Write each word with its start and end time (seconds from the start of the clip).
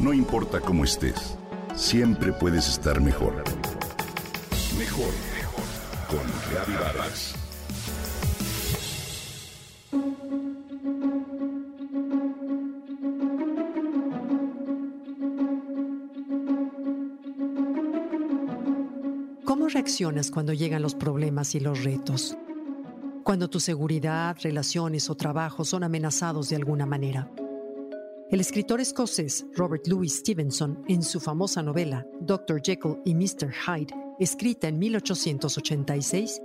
No 0.00 0.14
importa 0.14 0.60
cómo 0.60 0.84
estés, 0.84 1.36
siempre 1.76 2.32
puedes 2.32 2.66
estar 2.68 3.02
mejor. 3.02 3.44
Mejor, 4.78 5.12
mejor. 5.34 5.64
Con 6.08 6.20
Reavivadas. 6.50 7.34
¿Cómo 19.44 19.68
reaccionas 19.68 20.30
cuando 20.30 20.54
llegan 20.54 20.80
los 20.80 20.94
problemas 20.94 21.54
y 21.54 21.60
los 21.60 21.84
retos? 21.84 22.38
Cuando 23.22 23.50
tu 23.50 23.60
seguridad, 23.60 24.34
relaciones 24.42 25.10
o 25.10 25.14
trabajo 25.14 25.66
son 25.66 25.84
amenazados 25.84 26.48
de 26.48 26.56
alguna 26.56 26.86
manera. 26.86 27.28
El 28.30 28.38
escritor 28.38 28.80
escocés 28.80 29.44
Robert 29.56 29.88
Louis 29.88 30.18
Stevenson, 30.18 30.84
en 30.86 31.02
su 31.02 31.18
famosa 31.18 31.64
novela 31.64 32.06
Dr. 32.20 32.62
Jekyll 32.62 32.98
y 33.04 33.16
Mr. 33.16 33.50
Hyde, 33.52 33.92
escrita 34.20 34.68
en 34.68 34.78
1886, 34.78 36.40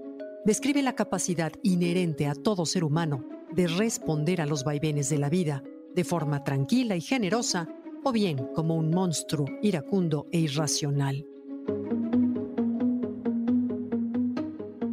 describe 0.45 0.81
la 0.81 0.95
capacidad 0.95 1.51
inherente 1.61 2.25
a 2.25 2.33
todo 2.33 2.65
ser 2.65 2.83
humano 2.83 3.23
de 3.51 3.67
responder 3.67 4.41
a 4.41 4.47
los 4.47 4.63
vaivenes 4.63 5.09
de 5.09 5.19
la 5.19 5.29
vida 5.29 5.61
de 5.93 6.03
forma 6.03 6.43
tranquila 6.43 6.95
y 6.95 7.01
generosa, 7.01 7.69
o 8.03 8.11
bien 8.11 8.47
como 8.55 8.75
un 8.75 8.89
monstruo 8.89 9.45
iracundo 9.61 10.25
e 10.31 10.39
irracional. 10.39 11.27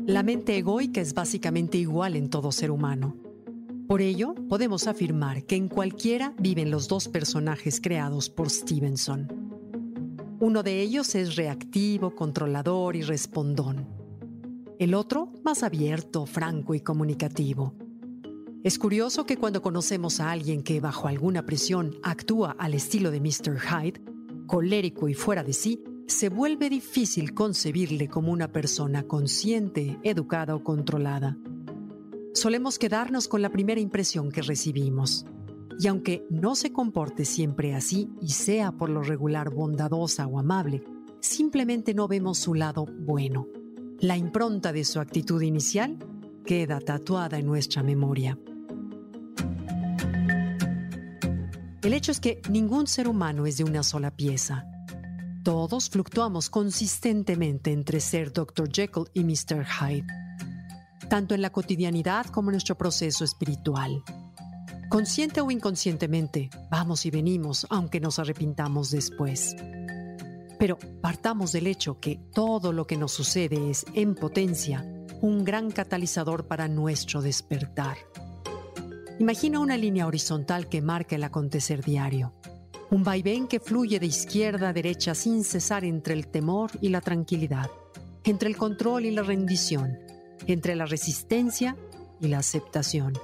La 0.04 0.22
mente 0.22 0.58
egoica 0.58 1.00
es 1.00 1.14
básicamente 1.14 1.78
igual 1.78 2.16
en 2.16 2.28
todo 2.28 2.52
ser 2.52 2.70
humano. 2.70 3.21
Por 3.92 4.00
ello, 4.00 4.34
podemos 4.48 4.86
afirmar 4.86 5.44
que 5.44 5.54
en 5.54 5.68
cualquiera 5.68 6.32
viven 6.38 6.70
los 6.70 6.88
dos 6.88 7.08
personajes 7.08 7.78
creados 7.78 8.30
por 8.30 8.48
Stevenson. 8.48 9.28
Uno 10.40 10.62
de 10.62 10.80
ellos 10.80 11.14
es 11.14 11.36
reactivo, 11.36 12.14
controlador 12.14 12.96
y 12.96 13.02
respondón. 13.02 13.86
El 14.78 14.94
otro, 14.94 15.30
más 15.44 15.62
abierto, 15.62 16.24
franco 16.24 16.74
y 16.74 16.80
comunicativo. 16.80 17.74
Es 18.64 18.78
curioso 18.78 19.26
que 19.26 19.36
cuando 19.36 19.60
conocemos 19.60 20.20
a 20.20 20.30
alguien 20.30 20.62
que 20.62 20.80
bajo 20.80 21.06
alguna 21.06 21.44
presión 21.44 21.94
actúa 22.02 22.56
al 22.58 22.72
estilo 22.72 23.10
de 23.10 23.20
Mr. 23.20 23.60
Hyde, 23.60 24.00
colérico 24.46 25.10
y 25.10 25.12
fuera 25.12 25.44
de 25.44 25.52
sí, 25.52 25.84
se 26.06 26.30
vuelve 26.30 26.70
difícil 26.70 27.34
concebirle 27.34 28.08
como 28.08 28.32
una 28.32 28.52
persona 28.52 29.02
consciente, 29.02 29.98
educada 30.02 30.54
o 30.54 30.64
controlada 30.64 31.36
solemos 32.34 32.78
quedarnos 32.78 33.28
con 33.28 33.42
la 33.42 33.50
primera 33.50 33.80
impresión 33.80 34.30
que 34.30 34.42
recibimos. 34.42 35.26
Y 35.78 35.86
aunque 35.86 36.26
no 36.30 36.54
se 36.54 36.72
comporte 36.72 37.24
siempre 37.24 37.74
así 37.74 38.10
y 38.20 38.30
sea 38.30 38.72
por 38.72 38.88
lo 38.90 39.02
regular 39.02 39.50
bondadosa 39.50 40.26
o 40.26 40.38
amable, 40.38 40.84
simplemente 41.20 41.94
no 41.94 42.08
vemos 42.08 42.38
su 42.38 42.54
lado 42.54 42.86
bueno. 42.86 43.48
La 44.00 44.16
impronta 44.16 44.72
de 44.72 44.84
su 44.84 45.00
actitud 45.00 45.42
inicial 45.42 45.98
queda 46.44 46.80
tatuada 46.80 47.38
en 47.38 47.46
nuestra 47.46 47.82
memoria. 47.82 48.38
El 51.82 51.94
hecho 51.94 52.12
es 52.12 52.20
que 52.20 52.40
ningún 52.48 52.86
ser 52.86 53.08
humano 53.08 53.46
es 53.46 53.56
de 53.56 53.64
una 53.64 53.82
sola 53.82 54.14
pieza. 54.14 54.66
Todos 55.42 55.90
fluctuamos 55.90 56.48
consistentemente 56.48 57.72
entre 57.72 58.00
ser 58.00 58.32
Dr. 58.32 58.70
Jekyll 58.72 59.08
y 59.14 59.24
Mr. 59.24 59.64
Hyde 59.66 60.21
tanto 61.08 61.34
en 61.34 61.42
la 61.42 61.50
cotidianidad 61.50 62.26
como 62.26 62.50
en 62.50 62.52
nuestro 62.52 62.76
proceso 62.76 63.24
espiritual. 63.24 64.02
Consciente 64.88 65.40
o 65.40 65.50
inconscientemente, 65.50 66.50
vamos 66.70 67.06
y 67.06 67.10
venimos, 67.10 67.66
aunque 67.70 67.98
nos 67.98 68.18
arrepintamos 68.18 68.90
después. 68.90 69.56
Pero 70.58 70.78
partamos 71.00 71.52
del 71.52 71.66
hecho 71.66 71.98
que 71.98 72.20
todo 72.34 72.72
lo 72.72 72.86
que 72.86 72.96
nos 72.96 73.12
sucede 73.12 73.70
es, 73.70 73.86
en 73.94 74.14
potencia, 74.14 74.86
un 75.22 75.44
gran 75.44 75.70
catalizador 75.70 76.46
para 76.46 76.68
nuestro 76.68 77.22
despertar. 77.22 77.96
Imagina 79.18 79.60
una 79.60 79.76
línea 79.76 80.06
horizontal 80.06 80.68
que 80.68 80.82
marca 80.82 81.16
el 81.16 81.24
acontecer 81.24 81.82
diario. 81.82 82.34
Un 82.90 83.02
vaivén 83.02 83.48
que 83.48 83.60
fluye 83.60 83.98
de 83.98 84.06
izquierda 84.06 84.68
a 84.68 84.72
derecha 84.72 85.14
sin 85.14 85.44
cesar 85.44 85.84
entre 85.84 86.12
el 86.12 86.26
temor 86.26 86.70
y 86.80 86.90
la 86.90 87.00
tranquilidad, 87.00 87.70
entre 88.24 88.48
el 88.48 88.56
control 88.56 89.06
y 89.06 89.10
la 89.10 89.22
rendición, 89.22 89.98
entre 90.46 90.76
la 90.76 90.86
resistencia 90.86 91.76
y 92.20 92.28
la 92.28 92.38
aceptación, 92.38 93.14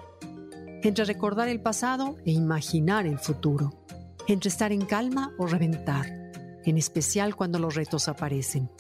entre 0.83 1.05
recordar 1.05 1.49
el 1.49 1.61
pasado 1.61 2.17
e 2.25 2.33
imaginar 2.33 3.07
el 3.07 3.19
futuro, 3.19 3.85
entre 4.27 4.49
estar 4.49 4.73
en 4.73 4.85
calma 4.85 5.35
o 5.39 5.47
reventar, 5.47 6.07
en 6.65 6.79
especial 6.79 7.35
cuando 7.35 7.59
los 7.59 7.75
retos 7.75 8.09
aparecen. 8.09 8.71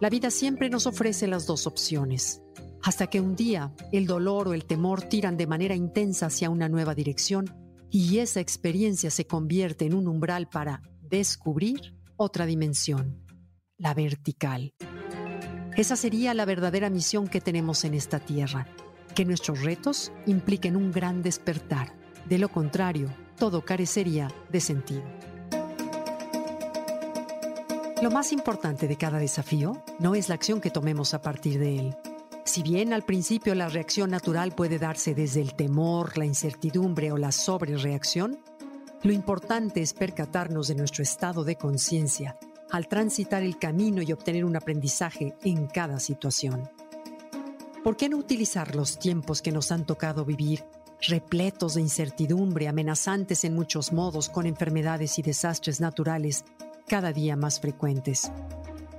La 0.00 0.10
vida 0.10 0.30
siempre 0.30 0.70
nos 0.70 0.86
ofrece 0.86 1.26
las 1.26 1.46
dos 1.46 1.66
opciones, 1.66 2.40
hasta 2.82 3.08
que 3.08 3.20
un 3.20 3.34
día 3.34 3.72
el 3.92 4.06
dolor 4.06 4.48
o 4.48 4.54
el 4.54 4.64
temor 4.64 5.02
tiran 5.02 5.36
de 5.36 5.46
manera 5.46 5.74
intensa 5.74 6.26
hacia 6.26 6.50
una 6.50 6.68
nueva 6.68 6.94
dirección 6.94 7.52
y 7.90 8.18
esa 8.18 8.40
experiencia 8.40 9.10
se 9.10 9.26
convierte 9.26 9.86
en 9.86 9.94
un 9.94 10.06
umbral 10.06 10.48
para 10.48 10.82
descubrir 11.00 11.96
otra 12.16 12.46
dimensión, 12.46 13.24
la 13.76 13.94
vertical. 13.94 14.74
Esa 15.78 15.94
sería 15.94 16.34
la 16.34 16.44
verdadera 16.44 16.90
misión 16.90 17.28
que 17.28 17.40
tenemos 17.40 17.84
en 17.84 17.94
esta 17.94 18.18
tierra, 18.18 18.66
que 19.14 19.24
nuestros 19.24 19.62
retos 19.62 20.10
impliquen 20.26 20.74
un 20.74 20.90
gran 20.90 21.22
despertar. 21.22 21.92
De 22.28 22.36
lo 22.36 22.48
contrario, 22.48 23.14
todo 23.36 23.64
carecería 23.64 24.26
de 24.50 24.60
sentido. 24.60 25.04
Lo 28.02 28.10
más 28.10 28.32
importante 28.32 28.88
de 28.88 28.96
cada 28.96 29.20
desafío 29.20 29.80
no 30.00 30.16
es 30.16 30.28
la 30.28 30.34
acción 30.34 30.60
que 30.60 30.72
tomemos 30.72 31.14
a 31.14 31.22
partir 31.22 31.60
de 31.60 31.78
él. 31.78 31.96
Si 32.42 32.64
bien 32.64 32.92
al 32.92 33.04
principio 33.04 33.54
la 33.54 33.68
reacción 33.68 34.10
natural 34.10 34.56
puede 34.56 34.80
darse 34.80 35.14
desde 35.14 35.42
el 35.42 35.54
temor, 35.54 36.18
la 36.18 36.24
incertidumbre 36.24 37.12
o 37.12 37.18
la 37.18 37.30
sobrereacción, 37.30 38.40
lo 39.04 39.12
importante 39.12 39.80
es 39.80 39.94
percatarnos 39.94 40.66
de 40.66 40.74
nuestro 40.74 41.04
estado 41.04 41.44
de 41.44 41.54
conciencia 41.54 42.36
al 42.70 42.88
transitar 42.88 43.42
el 43.42 43.58
camino 43.58 44.02
y 44.02 44.12
obtener 44.12 44.44
un 44.44 44.56
aprendizaje 44.56 45.34
en 45.42 45.66
cada 45.66 46.00
situación. 46.00 46.68
¿Por 47.84 47.96
qué 47.96 48.08
no 48.08 48.16
utilizar 48.16 48.74
los 48.74 48.98
tiempos 48.98 49.40
que 49.40 49.52
nos 49.52 49.72
han 49.72 49.86
tocado 49.86 50.24
vivir, 50.24 50.64
repletos 51.00 51.74
de 51.74 51.80
incertidumbre, 51.80 52.68
amenazantes 52.68 53.44
en 53.44 53.54
muchos 53.54 53.92
modos, 53.92 54.28
con 54.28 54.46
enfermedades 54.46 55.18
y 55.18 55.22
desastres 55.22 55.80
naturales 55.80 56.44
cada 56.86 57.12
día 57.12 57.36
más 57.36 57.60
frecuentes, 57.60 58.30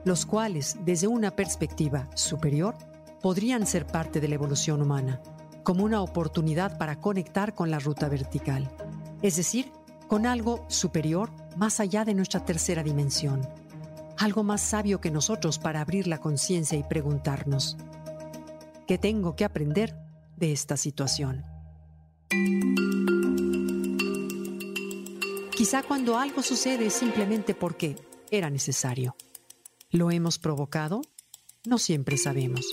los 0.06 0.25
cuales, 0.25 0.78
desde 0.86 1.07
una 1.07 1.31
perspectiva 1.31 2.07
superior, 2.16 2.75
podrían 3.22 3.68
ser 3.68 3.86
parte 3.86 4.22
de 4.22 4.30
la 4.30 4.36
evolución 4.36 4.81
humana, 4.81 5.22
como 5.63 5.84
una 5.84 6.01
oportunidad 6.01 6.78
para 6.78 7.00
conectar 7.00 7.53
con 7.53 7.69
la 7.69 7.80
ruta 7.80 8.07
vertical, 8.07 8.69
es 9.22 9.36
decir, 9.36 9.72
con 10.09 10.25
algo 10.25 10.66
superior 10.70 11.30
más 11.56 11.80
allá 11.80 12.03
de 12.03 12.16
nuestra 12.16 12.44
tercera 12.44 12.81
dimensión, 12.81 13.47
algo 14.18 14.44
más 14.44 14.59
sabio 14.59 15.00
que 15.00 15.12
nosotros 15.12 15.59
para 15.59 15.81
abrir 15.81 16.08
la 16.08 16.18
conciencia 16.18 16.78
y 16.78 16.84
preguntarnos, 16.84 17.78
¿qué 18.88 18.98
tengo 18.98 19.36
que 19.36 19.46
aprender 19.46 19.96
de 20.36 20.52
esta 20.52 20.78
situación? 20.78 21.46
Quizá 25.56 25.84
cuando 25.84 26.18
algo 26.18 26.42
sucede 26.42 26.88
es 26.88 26.94
simplemente 26.94 27.53
porque 27.53 27.96
era 28.31 28.50
necesario. 28.50 29.16
¿Lo 29.92 30.09
hemos 30.09 30.40
provocado? 30.40 31.02
No 31.68 31.78
siempre 31.78 32.18
sabemos. 32.18 32.66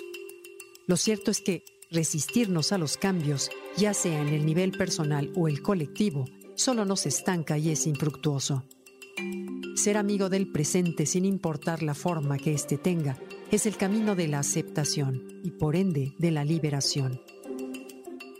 Lo 0.86 0.96
cierto 0.96 1.30
es 1.30 1.42
que 1.42 1.64
resistirnos 1.90 2.72
a 2.72 2.78
los 2.78 2.96
cambios, 2.96 3.50
ya 3.76 3.92
sea 3.92 4.22
en 4.22 4.28
el 4.28 4.46
nivel 4.46 4.72
personal 4.72 5.32
o 5.36 5.48
el 5.48 5.60
colectivo, 5.60 6.24
solo 6.56 6.84
nos 6.84 7.06
estanca 7.06 7.58
y 7.58 7.70
es 7.70 7.86
infructuoso. 7.86 8.64
Ser 9.76 9.96
amigo 9.96 10.28
del 10.28 10.50
presente 10.50 11.06
sin 11.06 11.24
importar 11.24 11.82
la 11.82 11.94
forma 11.94 12.38
que 12.38 12.52
éste 12.52 12.78
tenga 12.78 13.16
es 13.50 13.66
el 13.66 13.76
camino 13.76 14.16
de 14.16 14.26
la 14.26 14.40
aceptación 14.40 15.22
y 15.44 15.52
por 15.52 15.76
ende 15.76 16.14
de 16.18 16.30
la 16.30 16.44
liberación. 16.44 17.20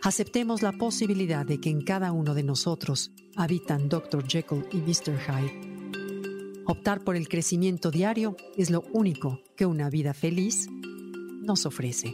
Aceptemos 0.03 0.61
la 0.61 0.73
posibilidad 0.73 1.45
de 1.45 1.59
que 1.59 1.69
en 1.69 1.81
cada 1.81 2.11
uno 2.11 2.33
de 2.33 2.43
nosotros 2.43 3.11
habitan 3.35 3.87
Dr. 3.87 4.27
Jekyll 4.27 4.65
y 4.71 4.77
Mr. 4.77 5.17
Hyde. 5.19 6.63
Optar 6.65 7.03
por 7.03 7.15
el 7.15 7.29
crecimiento 7.29 7.91
diario 7.91 8.35
es 8.57 8.69
lo 8.69 8.83
único 8.91 9.39
que 9.55 9.65
una 9.65 9.89
vida 9.89 10.13
feliz 10.13 10.67
nos 11.41 11.65
ofrece. 11.65 12.13